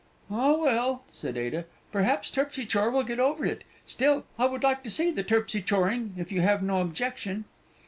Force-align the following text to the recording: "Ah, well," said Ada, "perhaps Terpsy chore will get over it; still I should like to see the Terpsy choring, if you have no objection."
"Ah, 0.31 0.53
well," 0.55 1.03
said 1.11 1.37
Ada, 1.37 1.65
"perhaps 1.91 2.31
Terpsy 2.31 2.65
chore 2.65 2.89
will 2.89 3.03
get 3.03 3.19
over 3.19 3.45
it; 3.45 3.63
still 3.85 4.25
I 4.39 4.49
should 4.49 4.63
like 4.63 4.81
to 4.81 4.89
see 4.89 5.11
the 5.11 5.23
Terpsy 5.23 5.61
choring, 5.61 6.15
if 6.17 6.31
you 6.31 6.41
have 6.41 6.63
no 6.63 6.81
objection." 6.81 7.45